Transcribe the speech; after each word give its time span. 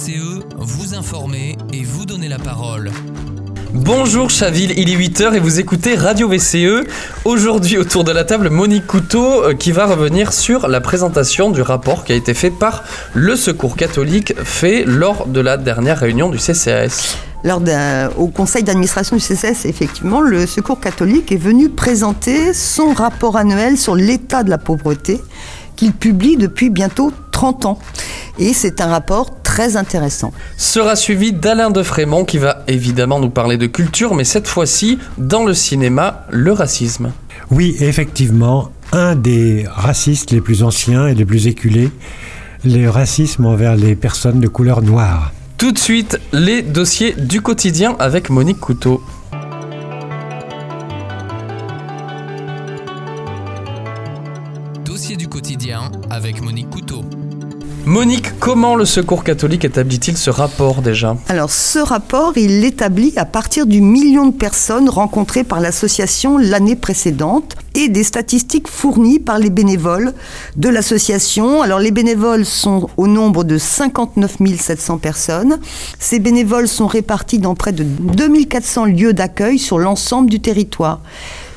VCE, 0.00 0.40
vous 0.56 0.94
informer 0.94 1.58
et 1.74 1.82
vous 1.84 2.06
donner 2.06 2.28
la 2.28 2.38
parole. 2.38 2.90
Bonjour 3.74 4.30
Chaville, 4.30 4.72
il 4.78 4.88
est 4.88 4.96
8h 4.96 5.34
et 5.34 5.40
vous 5.40 5.60
écoutez 5.60 5.94
Radio 5.94 6.26
VCE. 6.26 6.86
Aujourd'hui 7.26 7.76
autour 7.76 8.04
de 8.04 8.10
la 8.10 8.24
table 8.24 8.48
Monique 8.48 8.86
Couteau 8.86 9.44
euh, 9.44 9.54
qui 9.54 9.72
va 9.72 9.84
revenir 9.84 10.32
sur 10.32 10.68
la 10.68 10.80
présentation 10.80 11.50
du 11.50 11.60
rapport 11.60 12.04
qui 12.04 12.12
a 12.12 12.14
été 12.14 12.32
fait 12.32 12.50
par 12.50 12.84
le 13.12 13.36
Secours 13.36 13.76
catholique 13.76 14.32
fait 14.42 14.84
lors 14.86 15.26
de 15.26 15.40
la 15.40 15.58
dernière 15.58 15.98
réunion 15.98 16.30
du 16.30 16.38
CCAS. 16.38 17.18
Au 18.16 18.28
conseil 18.28 18.62
d'administration 18.62 19.16
du 19.16 19.22
CCS, 19.22 19.66
effectivement, 19.66 20.22
le 20.22 20.46
Secours 20.46 20.80
catholique 20.80 21.30
est 21.30 21.36
venu 21.36 21.68
présenter 21.68 22.54
son 22.54 22.94
rapport 22.94 23.36
annuel 23.36 23.76
sur 23.76 23.96
l'état 23.96 24.44
de 24.44 24.50
la 24.50 24.58
pauvreté 24.58 25.20
qu'il 25.76 25.92
publie 25.92 26.36
depuis 26.36 26.70
bientôt 26.70 27.12
30 27.32 27.66
ans. 27.66 27.78
Et 28.38 28.54
c'est 28.54 28.80
un 28.80 28.86
rapport 28.86 29.39
très 29.50 29.76
intéressant. 29.76 30.32
Sera 30.56 30.94
suivi 30.94 31.32
d'Alain 31.32 31.70
de 31.70 31.82
Frémont 31.82 32.24
qui 32.24 32.38
va 32.38 32.62
évidemment 32.68 33.18
nous 33.18 33.30
parler 33.30 33.58
de 33.58 33.66
culture, 33.66 34.14
mais 34.14 34.22
cette 34.22 34.46
fois-ci 34.46 35.00
dans 35.18 35.44
le 35.44 35.54
cinéma, 35.54 36.24
le 36.30 36.52
racisme. 36.52 37.10
Oui, 37.50 37.74
effectivement, 37.80 38.70
un 38.92 39.16
des 39.16 39.66
racistes 39.68 40.30
les 40.30 40.40
plus 40.40 40.62
anciens 40.62 41.08
et 41.08 41.14
les 41.16 41.24
plus 41.24 41.48
éculés, 41.48 41.90
le 42.64 42.86
racisme 42.86 43.44
envers 43.44 43.74
les 43.74 43.96
personnes 43.96 44.38
de 44.38 44.46
couleur 44.46 44.82
noire. 44.82 45.32
Tout 45.58 45.72
de 45.72 45.78
suite, 45.78 46.20
les 46.32 46.62
dossiers 46.62 47.14
du 47.14 47.40
quotidien 47.40 47.96
avec 47.98 48.30
Monique 48.30 48.60
Couteau. 48.60 49.02
Dossier 54.84 55.16
du 55.16 55.26
quotidien 55.26 55.90
avec 56.08 56.40
Monique 56.40 56.70
Couteau. 56.70 57.04
Monique, 57.86 58.38
comment 58.38 58.76
le 58.76 58.84
Secours 58.84 59.24
catholique 59.24 59.64
établit-il 59.64 60.16
ce 60.16 60.28
rapport 60.28 60.82
déjà 60.82 61.16
Alors 61.28 61.50
ce 61.50 61.78
rapport, 61.78 62.34
il 62.36 62.60
l'établit 62.60 63.14
à 63.16 63.24
partir 63.24 63.66
du 63.66 63.80
million 63.80 64.26
de 64.26 64.34
personnes 64.34 64.88
rencontrées 64.88 65.44
par 65.44 65.60
l'association 65.60 66.36
l'année 66.36 66.76
précédente 66.76 67.56
et 67.74 67.88
des 67.88 68.04
statistiques 68.04 68.68
fournies 68.68 69.18
par 69.18 69.38
les 69.38 69.48
bénévoles 69.48 70.12
de 70.56 70.68
l'association. 70.68 71.62
Alors 71.62 71.78
les 71.78 71.90
bénévoles 71.90 72.44
sont 72.44 72.90
au 72.98 73.06
nombre 73.06 73.44
de 73.44 73.56
59 73.56 74.36
700 74.58 74.98
personnes. 74.98 75.58
Ces 75.98 76.18
bénévoles 76.18 76.68
sont 76.68 76.86
répartis 76.86 77.38
dans 77.38 77.54
près 77.54 77.72
de 77.72 77.84
2400 77.84 78.84
lieux 78.86 79.14
d'accueil 79.14 79.58
sur 79.58 79.78
l'ensemble 79.78 80.28
du 80.28 80.40
territoire. 80.40 81.00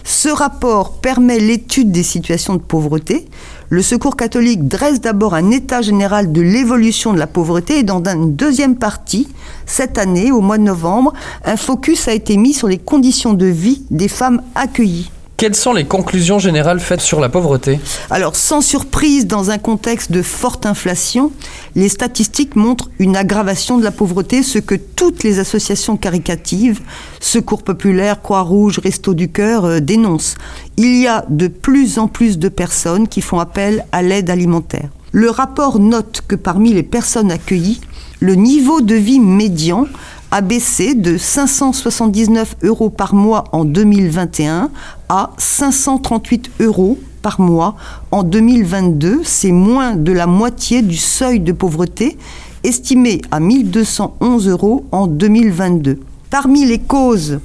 Ce 0.03 0.27
rapport 0.27 0.93
permet 0.99 1.39
l'étude 1.39 1.91
des 1.91 2.03
situations 2.03 2.55
de 2.55 2.61
pauvreté. 2.61 3.25
Le 3.69 3.81
Secours 3.81 4.15
catholique 4.15 4.67
dresse 4.67 5.01
d'abord 5.01 5.33
un 5.33 5.49
état 5.51 5.81
général 5.81 6.31
de 6.31 6.41
l'évolution 6.41 7.13
de 7.13 7.19
la 7.19 7.27
pauvreté 7.27 7.79
et 7.79 7.83
dans 7.83 8.03
une 8.03 8.35
deuxième 8.35 8.75
partie, 8.75 9.27
cette 9.65 9.97
année, 9.97 10.31
au 10.31 10.41
mois 10.41 10.57
de 10.57 10.63
novembre, 10.63 11.13
un 11.45 11.57
focus 11.57 12.07
a 12.07 12.13
été 12.13 12.37
mis 12.37 12.53
sur 12.53 12.67
les 12.67 12.77
conditions 12.77 13.33
de 13.33 13.45
vie 13.45 13.83
des 13.89 14.07
femmes 14.09 14.41
accueillies. 14.55 15.09
Quelles 15.43 15.55
sont 15.55 15.73
les 15.73 15.83
conclusions 15.83 16.39
générales 16.39 16.79
faites 16.79 17.01
sur 17.01 17.19
la 17.19 17.27
pauvreté 17.27 17.77
Alors, 18.09 18.37
sans 18.37 18.61
surprise, 18.61 19.27
dans 19.27 19.51
un 19.51 19.57
contexte 19.57 20.09
de 20.09 20.21
forte 20.21 20.65
inflation, 20.65 21.33
les 21.75 21.89
statistiques 21.89 22.55
montrent 22.55 22.89
une 22.97 23.17
aggravation 23.17 23.77
de 23.77 23.83
la 23.83 23.91
pauvreté, 23.91 24.41
ce 24.41 24.57
que 24.57 24.75
toutes 24.75 25.21
les 25.23 25.39
associations 25.39 25.97
caricatives, 25.97 26.79
Secours 27.19 27.61
populaire, 27.61 28.21
Croix-Rouge, 28.21 28.79
Resto 28.79 29.13
du 29.13 29.33
Cœur, 29.33 29.65
euh, 29.65 29.79
dénoncent. 29.81 30.35
Il 30.77 30.95
y 30.95 31.07
a 31.07 31.25
de 31.27 31.49
plus 31.49 31.99
en 31.99 32.07
plus 32.07 32.39
de 32.39 32.47
personnes 32.47 33.09
qui 33.09 33.19
font 33.19 33.41
appel 33.41 33.83
à 33.91 34.01
l'aide 34.01 34.29
alimentaire. 34.29 34.91
Le 35.11 35.29
rapport 35.29 35.77
note 35.77 36.21
que 36.25 36.37
parmi 36.37 36.71
les 36.71 36.83
personnes 36.83 37.31
accueillies, 37.31 37.81
le 38.21 38.35
niveau 38.35 38.79
de 38.79 38.95
vie 38.95 39.19
médian 39.19 39.87
a 40.33 40.41
baissé 40.41 40.95
de 40.95 41.15
579 41.15 42.55
euros 42.63 42.89
par 42.89 43.13
mois 43.13 43.43
en 43.51 43.65
2021 43.65 44.71
à 45.07 45.29
538 45.37 46.49
euros 46.59 46.97
par 47.21 47.39
mois 47.39 47.75
en 48.09 48.23
2022. 48.23 49.21
C'est 49.23 49.51
moins 49.51 49.95
de 49.95 50.11
la 50.11 50.25
moitié 50.25 50.81
du 50.81 50.97
seuil 50.97 51.39
de 51.39 51.51
pauvreté 51.51 52.17
estimé 52.63 53.21
à 53.29 53.39
1211 53.39 54.47
euros 54.47 54.85
en 54.91 55.05
2022. 55.05 55.99
Parmi 56.31 56.65
les 56.65 56.79
causes 56.79 57.39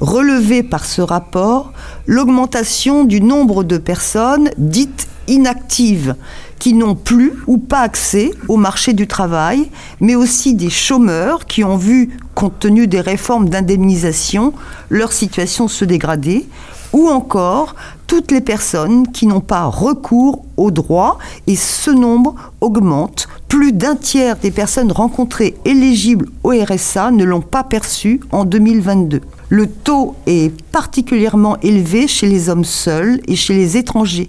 relevées 0.00 0.62
par 0.62 0.86
ce 0.86 1.02
rapport, 1.02 1.74
l'augmentation 2.06 3.04
du 3.04 3.20
nombre 3.20 3.64
de 3.64 3.76
personnes 3.76 4.48
dites 4.56 5.09
inactives 5.30 6.16
qui 6.58 6.74
n'ont 6.74 6.94
plus 6.94 7.32
ou 7.46 7.56
pas 7.56 7.80
accès 7.80 8.32
au 8.48 8.56
marché 8.56 8.92
du 8.92 9.06
travail, 9.06 9.70
mais 10.00 10.14
aussi 10.14 10.54
des 10.54 10.68
chômeurs 10.68 11.46
qui 11.46 11.64
ont 11.64 11.76
vu, 11.76 12.18
compte 12.34 12.58
tenu 12.58 12.86
des 12.86 13.00
réformes 13.00 13.48
d'indemnisation, 13.48 14.52
leur 14.90 15.12
situation 15.12 15.68
se 15.68 15.84
dégrader, 15.84 16.46
ou 16.92 17.08
encore 17.08 17.76
toutes 18.10 18.32
les 18.32 18.40
personnes 18.40 19.06
qui 19.12 19.28
n'ont 19.28 19.38
pas 19.38 19.66
recours 19.66 20.44
aux 20.56 20.72
droits, 20.72 21.20
et 21.46 21.54
ce 21.54 21.92
nombre 21.92 22.34
augmente. 22.60 23.28
Plus 23.46 23.72
d'un 23.72 23.94
tiers 23.94 24.34
des 24.34 24.50
personnes 24.50 24.90
rencontrées 24.90 25.54
éligibles 25.64 26.26
au 26.42 26.50
RSA 26.50 27.12
ne 27.12 27.22
l'ont 27.22 27.40
pas 27.40 27.62
perçu 27.62 28.18
en 28.32 28.44
2022. 28.44 29.20
Le 29.48 29.68
taux 29.68 30.16
est 30.26 30.52
particulièrement 30.72 31.56
élevé 31.60 32.08
chez 32.08 32.26
les 32.26 32.48
hommes 32.48 32.64
seuls 32.64 33.20
et 33.28 33.36
chez 33.36 33.54
les 33.54 33.76
étrangers. 33.76 34.28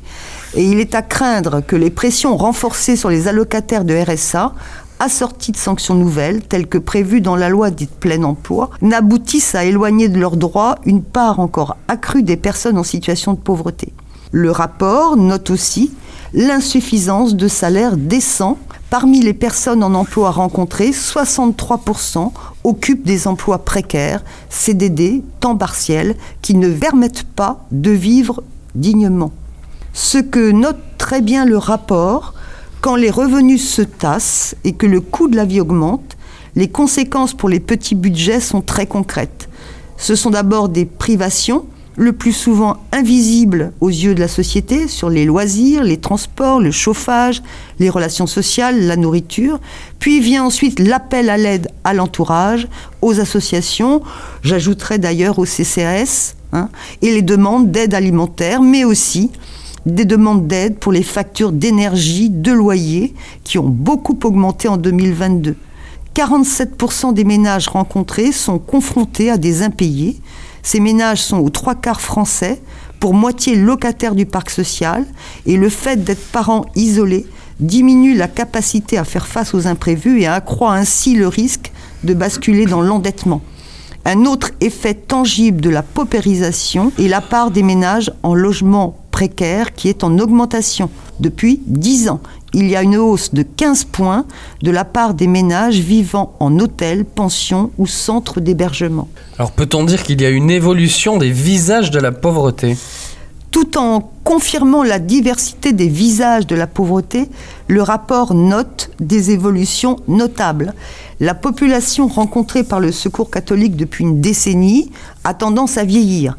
Et 0.53 0.63
il 0.63 0.79
est 0.79 0.93
à 0.93 1.01
craindre 1.01 1.61
que 1.65 1.75
les 1.75 1.89
pressions 1.89 2.37
renforcées 2.37 2.95
sur 2.95 3.09
les 3.09 3.27
allocataires 3.27 3.83
de 3.83 3.95
RSA 3.95 4.53
assorties 5.01 5.51
de 5.51 5.57
sanctions 5.57 5.95
nouvelles, 5.95 6.41
telles 6.41 6.67
que 6.67 6.78
prévues 6.78 7.22
dans 7.22 7.35
la 7.35 7.50
loi 7.50 7.72
dite 7.72 7.91
plein 7.91 8.23
emploi, 8.23 8.69
n'aboutissent 8.81 9.56
à 9.56 9.66
éloigner 9.66 10.09
de 10.09 10.19
leurs 10.19 10.38
droits 10.38 10.78
une 10.85 11.03
part 11.03 11.39
encore 11.39 11.78
accrue 11.88 12.23
des 12.23 12.38
personnes 12.38 12.78
en 12.78 12.84
situation 12.84 13.34
de 13.34 13.40
pauvreté. 13.40 13.94
Le 14.31 14.51
rapport 14.51 15.17
note 15.17 15.50
aussi 15.50 15.91
l'insuffisance 16.34 17.35
de 17.35 17.47
salaires 17.47 17.97
décents 17.97 18.57
Parmi 18.91 19.22
les 19.22 19.34
personnes 19.34 19.85
en 19.85 19.94
emploi 19.94 20.31
rencontrées, 20.31 20.91
63% 20.91 22.34
occupent 22.66 23.06
des 23.06 23.25
emplois 23.25 23.63
précaires, 23.63 24.22
CDD, 24.50 25.23
temps 25.40 25.56
partiel, 25.56 26.17
qui 26.41 26.56
ne 26.56 26.69
permettent 26.69 27.23
pas 27.23 27.66
de 27.72 27.91
vivre 27.91 28.44
dignement. 28.75 29.31
Ce 29.94 30.17
que 30.17 30.51
note 30.51 30.75
très 30.97 31.22
bien 31.22 31.45
le 31.45 31.57
rapport, 31.57 32.34
quand 32.81 32.95
les 32.95 33.11
revenus 33.11 33.67
se 33.67 33.83
tassent 33.83 34.55
et 34.63 34.73
que 34.73 34.87
le 34.87 35.01
coût 35.01 35.27
de 35.27 35.35
la 35.35 35.45
vie 35.45 35.61
augmente, 35.61 36.17
les 36.55 36.67
conséquences 36.67 37.33
pour 37.33 37.47
les 37.47 37.59
petits 37.59 37.95
budgets 37.95 38.41
sont 38.41 38.61
très 38.61 38.87
concrètes. 38.87 39.47
Ce 39.97 40.15
sont 40.15 40.31
d'abord 40.31 40.67
des 40.67 40.85
privations, 40.85 41.67
le 41.95 42.13
plus 42.13 42.31
souvent 42.31 42.77
invisible 42.91 43.73
aux 43.81 43.89
yeux 43.89 44.15
de 44.15 44.19
la 44.19 44.27
société 44.27 44.87
sur 44.87 45.09
les 45.09 45.25
loisirs, 45.25 45.83
les 45.83 45.97
transports, 45.97 46.59
le 46.59 46.71
chauffage, 46.71 47.43
les 47.79 47.89
relations 47.89 48.27
sociales, 48.27 48.87
la 48.87 48.95
nourriture. 48.95 49.59
Puis 49.99 50.19
vient 50.19 50.43
ensuite 50.43 50.79
l'appel 50.79 51.29
à 51.29 51.37
l'aide 51.37 51.67
à 51.83 51.93
l'entourage, 51.93 52.67
aux 53.01 53.19
associations, 53.19 54.01
j'ajouterai 54.41 54.97
d'ailleurs 54.97 55.37
au 55.37 55.45
CCAS, 55.45 56.35
hein, 56.53 56.69
et 57.03 57.13
les 57.13 57.21
demandes 57.21 57.71
d'aide 57.71 57.93
alimentaire, 57.93 58.61
mais 58.63 58.83
aussi 58.83 59.29
des 59.85 60.05
demandes 60.05 60.47
d'aide 60.47 60.77
pour 60.77 60.91
les 60.91 61.03
factures 61.03 61.51
d'énergie, 61.51 62.29
de 62.29 62.51
loyer, 62.51 63.13
qui 63.43 63.57
ont 63.57 63.67
beaucoup 63.67 64.17
augmenté 64.23 64.67
en 64.67 64.77
2022. 64.77 65.55
47% 66.15 67.13
des 67.13 67.23
ménages 67.23 67.67
rencontrés 67.67 68.31
sont 68.31 68.59
confrontés 68.59 69.31
à 69.31 69.37
des 69.37 69.63
impayés, 69.63 70.19
ces 70.63 70.79
ménages 70.79 71.21
sont 71.21 71.37
aux 71.37 71.49
trois 71.49 71.75
quarts 71.75 72.01
français, 72.01 72.61
pour 72.99 73.13
moitié 73.15 73.55
locataires 73.55 74.13
du 74.13 74.27
parc 74.27 74.51
social, 74.51 75.05
et 75.45 75.57
le 75.57 75.69
fait 75.69 76.03
d'être 76.03 76.31
parents 76.31 76.66
isolés 76.75 77.25
diminue 77.59 78.16
la 78.16 78.27
capacité 78.27 78.97
à 78.97 79.03
faire 79.03 79.27
face 79.27 79.53
aux 79.53 79.67
imprévus 79.67 80.22
et 80.22 80.27
accroît 80.27 80.73
ainsi 80.73 81.16
le 81.16 81.27
risque 81.27 81.72
de 82.03 82.13
basculer 82.13 82.66
dans 82.66 82.81
l'endettement. 82.81 83.41
Un 84.05 84.25
autre 84.25 84.51
effet 84.61 84.95
tangible 84.95 85.61
de 85.61 85.69
la 85.69 85.84
paupérisation 85.84 86.91
est 86.99 87.07
la 87.07 87.22
part 87.22 87.51
des 87.51 87.63
ménages 87.63 88.11
en 88.23 88.34
logement 88.34 89.00
précaire 89.22 89.73
qui 89.73 89.88
est 89.88 90.03
en 90.03 90.18
augmentation 90.18 90.90
depuis 91.20 91.62
10 91.68 92.09
ans 92.09 92.22
il 92.56 92.68
y 92.68 92.76
a 92.76 92.82
une 92.82 92.97
hausse 92.97 93.35
de 93.35 93.44
15 93.44 93.84
points 93.85 94.26
de 94.64 94.72
la 94.72 94.84
part 94.84 95.14
des 95.14 95.28
ménages 95.28 95.78
vivant 95.78 96.35
en 96.40 96.58
hôtel, 96.58 97.06
pension 97.06 97.70
ou 97.78 97.85
centre 97.85 98.40
d'hébergement. 98.40 99.08
Alors 99.38 99.52
peut-on 99.52 99.84
dire 99.84 100.02
qu'il 100.02 100.22
y 100.22 100.26
a 100.26 100.32
une 100.32 100.50
évolution 100.50 101.18
des 101.18 101.29
visages 101.29 101.91
de 101.91 102.00
la 102.00 102.12
pauvreté? 102.12 102.76
Tout 103.52 103.78
en 103.78 104.12
confirmant 104.23 104.82
la 104.82 104.97
diversité 104.97 105.72
des 105.72 105.88
visages 105.88 106.47
de 106.47 106.56
la 106.56 106.68
pauvreté, 106.68 107.29
le 107.68 107.84
rapport 107.84 108.34
note 108.34 108.90
des 109.00 109.29
évolutions 109.29 109.97
notables. 110.08 110.73
La 111.20 111.35
population 111.35 112.08
rencontrée 112.08 112.64
par 112.64 112.79
le 112.79 112.91
Secours 112.91 113.29
catholique 113.29 113.76
depuis 113.76 114.03
une 114.03 114.20
décennie 114.20 114.91
a 115.23 115.35
tendance 115.35 115.78
à 115.78 115.84
vieillir. 115.84 116.38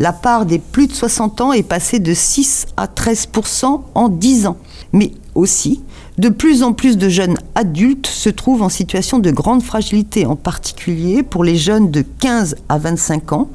La 0.00 0.12
part 0.12 0.46
des 0.46 0.60
plus 0.60 0.86
de 0.86 0.92
60 0.92 1.40
ans 1.40 1.52
est 1.52 1.64
passée 1.64 1.98
de 1.98 2.14
6 2.14 2.66
à 2.76 2.86
13% 2.86 3.80
en 3.96 4.08
10 4.08 4.46
ans. 4.46 4.56
Mais 4.92 5.10
aussi, 5.34 5.82
de 6.18 6.28
plus 6.28 6.62
en 6.62 6.72
plus 6.72 6.96
de 6.96 7.08
jeunes 7.08 7.36
adultes 7.56 8.06
se 8.06 8.28
trouvent 8.28 8.62
en 8.62 8.68
situation 8.68 9.18
de 9.18 9.32
grande 9.32 9.60
fragilité, 9.60 10.24
en 10.24 10.36
particulier 10.36 11.24
pour 11.24 11.42
les 11.42 11.56
jeunes 11.56 11.90
de 11.90 12.02
15 12.02 12.54
à 12.68 12.78
25 12.78 13.32
ans 13.32 13.48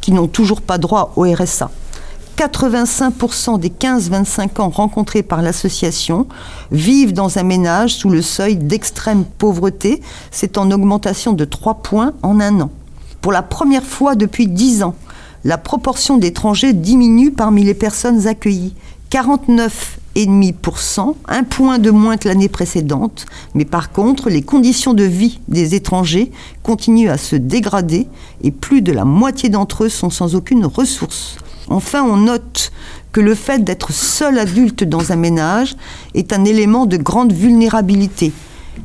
qui 0.00 0.12
n'ont 0.12 0.28
toujours 0.28 0.60
pas 0.60 0.78
droit 0.78 1.12
au 1.16 1.22
RSA. 1.22 1.68
85% 2.36 3.58
des 3.58 3.70
15-25 3.70 4.60
ans 4.60 4.68
rencontrés 4.68 5.24
par 5.24 5.42
l'association 5.42 6.28
vivent 6.70 7.12
dans 7.12 7.38
un 7.38 7.42
ménage 7.42 7.96
sous 7.96 8.10
le 8.10 8.22
seuil 8.22 8.54
d'extrême 8.54 9.24
pauvreté. 9.24 10.00
C'est 10.30 10.58
en 10.58 10.70
augmentation 10.70 11.32
de 11.32 11.44
3 11.44 11.82
points 11.82 12.12
en 12.22 12.38
un 12.38 12.60
an. 12.60 12.70
Pour 13.20 13.32
la 13.32 13.42
première 13.42 13.82
fois 13.82 14.14
depuis 14.14 14.46
10 14.46 14.84
ans, 14.84 14.94
la 15.44 15.58
proportion 15.58 16.16
d'étrangers 16.16 16.72
diminue 16.72 17.30
parmi 17.30 17.62
les 17.64 17.74
personnes 17.74 18.26
accueillies. 18.26 18.74
49,5%, 19.10 21.14
un 21.28 21.44
point 21.44 21.78
de 21.78 21.90
moins 21.90 22.16
que 22.18 22.28
l'année 22.28 22.48
précédente, 22.48 23.24
mais 23.54 23.64
par 23.64 23.90
contre, 23.90 24.28
les 24.28 24.42
conditions 24.42 24.92
de 24.92 25.04
vie 25.04 25.40
des 25.48 25.74
étrangers 25.74 26.30
continuent 26.62 27.08
à 27.08 27.16
se 27.16 27.36
dégrader 27.36 28.06
et 28.42 28.50
plus 28.50 28.82
de 28.82 28.92
la 28.92 29.06
moitié 29.06 29.48
d'entre 29.48 29.84
eux 29.84 29.88
sont 29.88 30.10
sans 30.10 30.34
aucune 30.34 30.66
ressource. 30.66 31.38
Enfin, 31.68 32.02
on 32.02 32.16
note 32.16 32.70
que 33.12 33.20
le 33.20 33.34
fait 33.34 33.64
d'être 33.64 33.92
seul 33.92 34.38
adulte 34.38 34.84
dans 34.84 35.12
un 35.12 35.16
ménage 35.16 35.76
est 36.14 36.32
un 36.32 36.44
élément 36.44 36.86
de 36.86 36.98
grande 36.98 37.32
vulnérabilité. 37.32 38.32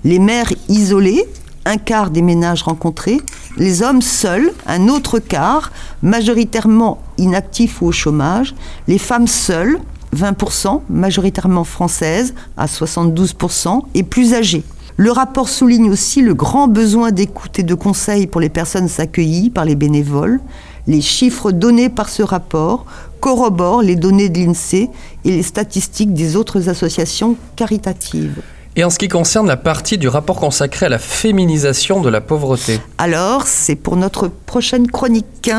Les 0.04 0.20
mères 0.20 0.52
isolées, 0.70 1.26
un 1.66 1.78
quart 1.78 2.10
des 2.10 2.22
ménages 2.22 2.64
rencontrés, 2.64 3.22
les 3.58 3.84
hommes 3.84 4.02
seuls, 4.02 4.52
un 4.68 4.88
autre 4.88 5.20
quart, 5.20 5.72
majoritairement 6.02 7.00
inactifs 7.18 7.82
ou 7.82 7.88
au 7.88 7.92
chômage, 7.92 8.56
les 8.88 8.98
femmes 8.98 9.28
seules, 9.28 9.80
20%, 10.16 10.82
majoritairement 10.90 11.64
françaises, 11.64 12.34
à 12.58 12.66
72%, 12.66 13.84
et 13.94 14.04
plus 14.04 14.34
âgées. 14.34 14.64
Le 14.96 15.12
rapport 15.12 15.50
souligne 15.50 15.90
aussi 15.90 16.22
le 16.22 16.36
grand 16.36 16.68
besoin 16.68 17.12
d'écoute 17.12 17.58
et 17.58 17.64
de 17.64 17.74
conseils 17.74 18.28
pour 18.28 18.42
les 18.42 18.50
personnes 18.50 18.90
accueillies 19.00 19.50
par 19.50 19.66
les 19.66 19.76
bénévoles, 19.76 20.40
les 20.86 21.02
chiffres 21.02 21.52
donnés 21.52 21.90
par 21.90 22.10
ce 22.10 22.22
rapport 22.22 22.86
corroborent 23.20 23.82
les 23.82 23.96
données 23.96 24.30
de 24.30 24.40
l'INSEE 24.40 24.90
et 25.24 25.32
les 25.32 25.44
statistiques 25.44 26.14
des 26.14 26.36
autres 26.36 26.70
associations 26.70 27.38
caritatives. 27.56 28.42
Et 28.76 28.84
en 28.84 28.90
ce 28.90 28.98
qui 28.98 29.08
concerne 29.08 29.48
la 29.48 29.58
partie 29.58 29.98
du 29.98 30.08
rapport 30.08 30.38
consacré 30.40 30.88
à 30.88 30.90
la 30.90 31.00
féminisation 31.00 32.02
de 32.02 32.10
la 32.10 32.22
pauvreté 32.22 32.80
Alors, 32.98 33.46
c'est 33.46 33.76
pour 33.76 33.96
notre 33.96 34.28
prochaine 34.28 34.88
chronique. 34.90 35.52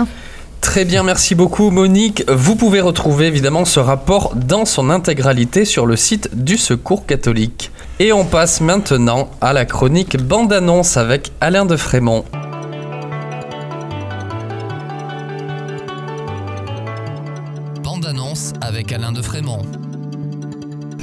Très 0.60 0.84
bien, 0.84 1.02
merci 1.02 1.34
beaucoup 1.34 1.70
Monique. 1.70 2.24
Vous 2.28 2.56
pouvez 2.56 2.80
retrouver 2.80 3.26
évidemment 3.26 3.64
ce 3.64 3.80
rapport 3.80 4.34
dans 4.34 4.64
son 4.64 4.90
intégralité 4.90 5.64
sur 5.64 5.86
le 5.86 5.94
site 5.94 6.30
du 6.32 6.56
Secours 6.56 7.06
catholique. 7.06 7.70
Et 8.00 8.12
on 8.12 8.24
passe 8.24 8.60
maintenant 8.60 9.30
à 9.40 9.52
la 9.52 9.66
chronique 9.66 10.16
bande-annonce 10.16 10.96
avec 10.96 11.32
Alain 11.40 11.66
de 11.66 11.76
Frémont. 11.76 12.24
avec 18.60 18.92
Alain 18.92 19.12
de 19.12 19.22
Frémont. 19.22 19.62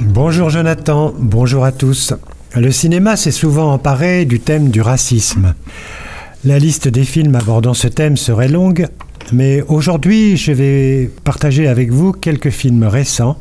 Bonjour 0.04 0.50
Jonathan, 0.50 1.14
bonjour 1.16 1.64
à 1.64 1.70
tous. 1.70 2.12
Le 2.56 2.72
cinéma 2.72 3.16
s'est 3.16 3.30
souvent 3.30 3.72
emparé 3.72 4.24
du 4.24 4.40
thème 4.40 4.70
du 4.70 4.80
racisme. 4.80 5.54
La 6.44 6.58
liste 6.58 6.88
des 6.88 7.04
films 7.04 7.36
abordant 7.36 7.72
ce 7.72 7.86
thème 7.86 8.16
serait 8.16 8.48
longue, 8.48 8.88
mais 9.32 9.62
aujourd'hui 9.68 10.36
je 10.36 10.50
vais 10.50 11.10
partager 11.22 11.68
avec 11.68 11.92
vous 11.92 12.12
quelques 12.12 12.50
films 12.50 12.82
récents 12.82 13.38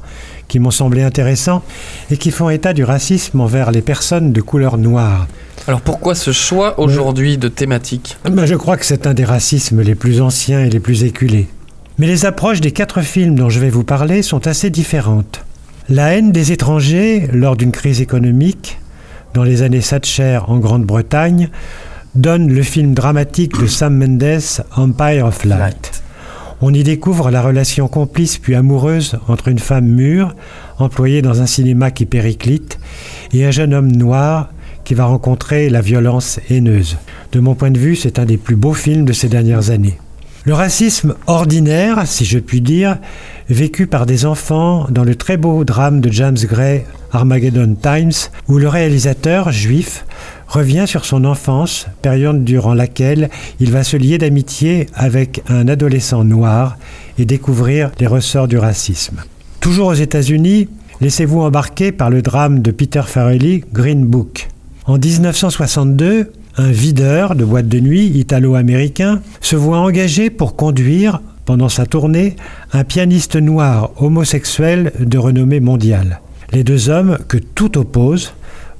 qui 0.47 0.59
m'ont 0.59 0.71
semblé 0.71 1.01
intéressants 1.01 1.63
et 2.11 2.17
qui 2.17 2.29
font 2.29 2.49
état 2.49 2.73
du 2.73 2.83
racisme 2.83 3.41
envers 3.41 3.71
les 3.71 3.81
personnes 3.81 4.31
de 4.31 4.41
couleur 4.41 4.77
noire. 4.77 5.27
Alors 5.67 5.81
pourquoi 5.81 6.13
ce 6.13 6.31
choix 6.31 6.79
aujourd'hui 6.79 7.37
de 7.39 7.47
thématique 7.47 8.17
ben, 8.23 8.45
Je 8.45 8.55
crois 8.55 8.77
que 8.77 8.85
c'est 8.85 9.07
un 9.07 9.15
des 9.15 9.25
racismes 9.25 9.81
les 9.81 9.95
plus 9.95 10.21
anciens 10.21 10.63
et 10.63 10.69
les 10.69 10.79
plus 10.79 11.03
éculés. 11.05 11.47
Mais 11.97 12.07
les 12.07 12.25
approches 12.25 12.61
des 12.61 12.71
quatre 12.71 13.01
films 13.01 13.35
dont 13.35 13.49
je 13.49 13.59
vais 13.59 13.69
vous 13.69 13.83
parler 13.83 14.21
sont 14.21 14.45
assez 14.45 14.69
différentes. 14.69 15.43
La 15.89 16.13
haine 16.13 16.31
des 16.31 16.51
étrangers 16.51 17.27
lors 17.33 17.57
d'une 17.57 17.71
crise 17.71 18.01
économique, 18.01 18.77
dans 19.33 19.43
les 19.43 19.63
années 19.63 19.81
Thatcher 19.81 20.39
en 20.47 20.59
Grande-Bretagne, 20.59 21.49
donne 22.13 22.53
le 22.53 22.61
film 22.61 22.93
dramatique 22.93 23.59
de 23.59 23.65
Sam 23.65 23.97
Mendes, 23.97 24.63
Empire 24.75 25.25
of 25.25 25.43
Light. 25.43 26.03
On 26.61 26.71
y 26.73 26.83
découvre 26.83 27.31
la 27.31 27.41
relation 27.41 27.87
complice 27.87 28.37
puis 28.37 28.53
amoureuse 28.53 29.17
entre 29.27 29.47
une 29.47 29.59
femme 29.59 29.87
mûre, 29.87 30.35
employée 30.77 31.23
dans 31.23 31.41
un 31.41 31.47
cinéma 31.47 31.89
qui 31.89 32.05
périclite, 32.05 32.79
et 33.33 33.45
un 33.45 33.51
jeune 33.51 33.73
homme 33.73 33.91
noir 33.91 34.51
qui 34.83 34.93
va 34.93 35.05
rencontrer 35.05 35.69
la 35.69 35.81
violence 35.81 36.39
haineuse. 36.49 36.97
De 37.31 37.39
mon 37.39 37.55
point 37.55 37.71
de 37.71 37.79
vue, 37.79 37.95
c'est 37.95 38.19
un 38.19 38.25
des 38.25 38.37
plus 38.37 38.55
beaux 38.55 38.73
films 38.73 39.05
de 39.05 39.13
ces 39.13 39.29
dernières 39.29 39.71
années. 39.71 39.97
Le 40.43 40.55
racisme 40.55 41.13
ordinaire, 41.27 42.07
si 42.07 42.25
je 42.25 42.39
puis 42.39 42.61
dire, 42.61 42.97
vécu 43.47 43.85
par 43.85 44.07
des 44.07 44.25
enfants 44.25 44.87
dans 44.89 45.03
le 45.03 45.13
très 45.13 45.37
beau 45.37 45.63
drame 45.63 46.01
de 46.01 46.11
James 46.11 46.37
Gray, 46.49 46.83
Armageddon 47.11 47.75
Times, 47.75 48.31
où 48.47 48.57
le 48.57 48.67
réalisateur, 48.67 49.51
juif, 49.51 50.03
revient 50.47 50.85
sur 50.87 51.05
son 51.05 51.25
enfance, 51.25 51.85
période 52.01 52.43
durant 52.43 52.73
laquelle 52.73 53.29
il 53.59 53.71
va 53.71 53.83
se 53.83 53.97
lier 53.97 54.17
d'amitié 54.17 54.87
avec 54.95 55.43
un 55.47 55.67
adolescent 55.67 56.23
noir 56.23 56.75
et 57.19 57.25
découvrir 57.25 57.91
les 57.99 58.07
ressorts 58.07 58.47
du 58.47 58.57
racisme. 58.57 59.21
Toujours 59.59 59.89
aux 59.89 59.93
États-Unis, 59.93 60.69
laissez-vous 61.01 61.41
embarquer 61.41 61.91
par 61.91 62.09
le 62.09 62.23
drame 62.23 62.63
de 62.63 62.71
Peter 62.71 63.03
Farrelly, 63.05 63.63
Green 63.71 64.05
Book. 64.05 64.49
En 64.87 64.97
1962, 64.97 66.31
un 66.57 66.71
videur 66.71 67.35
de 67.35 67.45
boîte 67.45 67.67
de 67.67 67.79
nuit 67.79 68.07
italo-américain 68.07 69.21
se 69.39 69.55
voit 69.55 69.79
engagé 69.79 70.29
pour 70.29 70.55
conduire, 70.55 71.21
pendant 71.45 71.69
sa 71.69 71.85
tournée, 71.85 72.35
un 72.73 72.83
pianiste 72.83 73.35
noir 73.35 73.91
homosexuel 73.97 74.91
de 74.99 75.17
renommée 75.17 75.59
mondiale. 75.59 76.21
Les 76.51 76.63
deux 76.63 76.89
hommes, 76.89 77.17
que 77.27 77.37
tout 77.37 77.77
oppose, 77.77 78.33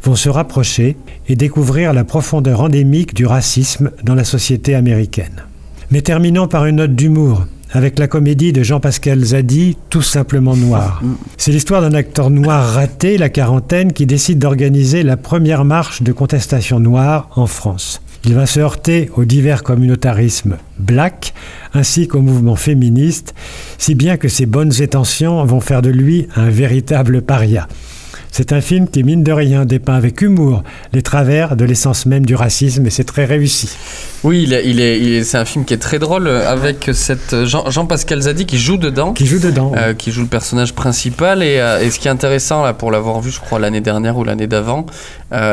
vont 0.03 0.15
se 0.15 0.29
rapprocher 0.29 0.97
et 1.27 1.35
découvrir 1.35 1.93
la 1.93 2.03
profondeur 2.03 2.61
endémique 2.61 3.13
du 3.13 3.25
racisme 3.25 3.91
dans 4.03 4.15
la 4.15 4.23
société 4.23 4.75
américaine. 4.75 5.43
Mais 5.91 6.01
terminons 6.01 6.47
par 6.47 6.65
une 6.65 6.77
note 6.77 6.95
d'humour 6.95 7.45
avec 7.71 7.99
la 7.99 8.07
comédie 8.07 8.53
de 8.53 8.63
Jean-Pascal 8.63 9.23
Zadi, 9.23 9.77
Tout 9.89 10.01
simplement 10.01 10.55
noir. 10.55 11.01
C'est 11.37 11.51
l'histoire 11.51 11.81
d'un 11.81 11.93
acteur 11.93 12.29
noir 12.29 12.73
raté, 12.73 13.17
la 13.17 13.29
quarantaine, 13.29 13.93
qui 13.93 14.05
décide 14.05 14.39
d'organiser 14.39 15.03
la 15.03 15.17
première 15.17 15.65
marche 15.65 16.01
de 16.01 16.11
contestation 16.11 16.79
noire 16.79 17.29
en 17.35 17.47
France. 17.47 18.01
Il 18.23 18.35
va 18.35 18.45
se 18.45 18.59
heurter 18.59 19.09
au 19.15 19.25
divers 19.25 19.63
communautarismes 19.63 20.57
black 20.77 21.33
ainsi 21.73 22.07
qu'au 22.07 22.21
mouvement 22.21 22.55
féministe, 22.55 23.33
si 23.77 23.95
bien 23.95 24.17
que 24.17 24.27
ses 24.27 24.45
bonnes 24.45 24.73
intentions 24.81 25.43
vont 25.45 25.61
faire 25.61 25.81
de 25.81 25.89
lui 25.89 26.27
un 26.35 26.49
véritable 26.49 27.21
paria. 27.21 27.67
C'est 28.33 28.53
un 28.53 28.61
film 28.61 28.87
qui, 28.87 29.03
mine 29.03 29.23
de 29.23 29.33
rien, 29.33 29.65
dépeint 29.65 29.95
avec 29.95 30.21
humour 30.21 30.63
les 30.93 31.01
travers 31.01 31.57
de 31.57 31.65
l'essence 31.65 32.05
même 32.05 32.25
du 32.25 32.33
racisme 32.33 32.85
et 32.85 32.89
c'est 32.89 33.03
très 33.03 33.25
réussi. 33.25 33.69
Oui, 34.23 34.43
il 34.43 34.53
est, 34.53 34.65
il 34.65 34.79
est, 34.79 35.23
c'est 35.23 35.37
un 35.37 35.43
film 35.43 35.65
qui 35.65 35.73
est 35.73 35.79
très 35.79 35.99
drôle 35.99 36.27
euh, 36.27 36.49
avec 36.49 36.91
cette 36.93 37.35
Jean, 37.45 37.85
pascal 37.87 38.21
Zadi 38.21 38.45
qui 38.45 38.57
joue 38.57 38.77
dedans. 38.77 39.11
Qui 39.11 39.25
joue 39.25 39.39
dedans. 39.39 39.73
Euh, 39.75 39.93
qui 39.93 40.11
joue 40.11 40.21
le 40.21 40.27
personnage 40.27 40.73
principal. 40.73 41.43
Et, 41.43 41.59
euh, 41.59 41.81
et, 41.81 41.89
ce 41.89 41.99
qui 41.99 42.07
est 42.07 42.11
intéressant, 42.11 42.63
là, 42.63 42.73
pour 42.73 42.91
l'avoir 42.91 43.19
vu, 43.19 43.31
je 43.31 43.39
crois, 43.41 43.59
l'année 43.59 43.81
dernière 43.81 44.17
ou 44.17 44.23
l'année 44.23 44.47
d'avant, 44.47 44.85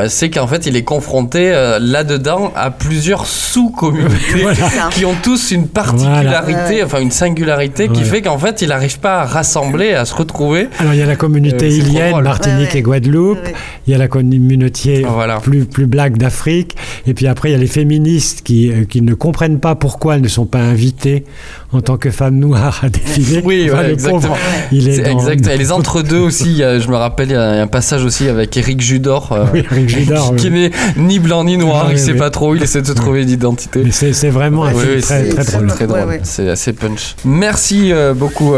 c'est 0.08 0.28
qu'en 0.30 0.48
fait, 0.48 0.66
il 0.66 0.76
est 0.76 0.82
confronté 0.82 1.50
là-dedans 1.80 2.52
à 2.56 2.72
plusieurs 2.72 3.26
sous-communautés 3.26 4.44
qui 4.90 5.04
ont 5.04 5.14
tous 5.22 5.52
une 5.52 5.68
particularité, 5.68 6.82
enfin 6.82 6.98
une 6.98 7.12
singularité 7.12 7.88
qui 7.88 8.02
fait 8.02 8.20
qu'en 8.20 8.38
fait, 8.38 8.60
il 8.60 8.70
n'arrive 8.70 8.98
pas 8.98 9.20
à 9.20 9.24
rassembler, 9.24 9.94
à 9.94 10.04
se 10.04 10.14
retrouver. 10.14 10.68
Alors, 10.80 10.94
il 10.94 10.98
y 10.98 11.02
a 11.02 11.06
la 11.06 11.14
communauté 11.14 11.68
ilienne, 11.68 12.20
Martinique 12.22 12.67
et 12.74 12.82
Guadeloupe. 12.82 13.38
Il 13.86 13.92
y 13.92 13.94
a 13.94 13.98
la 13.98 14.08
communauté 14.08 15.06
plus, 15.42 15.64
plus 15.64 15.86
black 15.86 16.18
d'Afrique. 16.18 16.76
Et 17.06 17.14
puis 17.14 17.26
après, 17.26 17.50
il 17.50 17.52
y 17.52 17.54
a 17.54 17.58
les 17.58 17.66
féministes 17.66 18.42
qui 18.42 18.58
euh, 18.70 18.84
qui, 18.84 19.02
ne 19.02 19.14
comprennent 19.14 19.60
pas 19.60 19.74
pourquoi 19.74 20.16
elles 20.16 20.22
ne 20.22 20.28
sont 20.28 20.46
pas 20.46 20.58
invitées 20.58 21.24
en 21.72 21.80
tant 21.80 21.96
que 21.96 22.10
femmes 22.10 22.38
noires 22.38 22.80
à 22.82 22.88
défiler. 22.88 23.42
Oui, 23.44 23.70
exactement. 23.90 24.36
il 24.72 24.88
est, 24.88 25.06
exact. 25.06 25.46
Et 25.46 25.56
les 25.56 25.72
entre-deux 25.72 26.18
aussi, 26.18 26.58
je 26.58 26.88
me 26.88 26.96
rappelle, 26.96 27.28
il 27.28 27.32
y 27.32 27.36
a 27.36 27.62
un 27.62 27.66
passage 27.66 28.04
aussi 28.04 28.28
avec 28.28 28.56
Eric 28.56 28.80
Judor, 28.80 29.32
euh, 29.32 29.46
Judor 29.86 30.34
qui, 30.36 30.50
n'est 30.50 30.70
ni 30.96 31.18
blanc 31.18 31.44
ni 31.44 31.56
noir, 31.56 31.86
il 31.90 31.94
ne 31.94 31.98
sait 31.98 32.14
pas 32.14 32.30
trop, 32.30 32.54
il 32.54 32.62
essaie 32.62 32.82
de 32.82 32.86
se 32.86 32.92
trouver 32.92 33.22
une 33.22 33.30
identité. 33.30 33.84
c'est 33.90 34.30
vraiment 34.30 34.64
un 34.64 34.72
film 34.72 35.00
très, 35.00 35.28
très, 35.28 35.44
drôle. 35.44 35.66
Très 35.68 35.86
drôle. 35.86 36.20
C'est 36.22 36.48
assez 36.48 36.72
punch. 36.72 37.16
Merci 37.24 37.92
euh, 37.92 38.14
beaucoup 38.14 38.54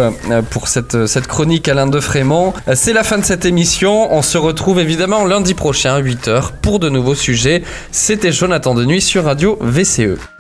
pour 0.51 0.69
cette, 0.69 1.07
cette 1.07 1.27
chronique, 1.27 1.69
Alain 1.69 1.87
de 1.87 2.01
Frémont. 2.01 2.53
C'est 2.75 2.93
la 2.93 3.05
fin 3.05 3.19
de 3.19 3.25
cette 3.25 3.45
émission. 3.45 4.00
On 4.11 4.23
se 4.23 4.39
retrouve 4.39 4.81
évidemment 4.81 5.25
lundi 5.25 5.55
prochain 5.55 5.95
à 5.95 6.01
8h 6.01 6.53
pour 6.63 6.79
de 6.79 6.89
nouveaux 6.89 7.15
sujets. 7.15 7.63
C'était 7.93 8.33
Jonathan 8.33 8.75
de 8.75 8.85
Nuit 8.85 9.03
sur 9.03 9.25
Radio 9.25 9.59
VC. 9.61 9.91
CE. 9.91 10.40